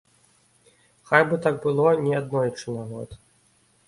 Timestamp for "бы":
1.29-1.37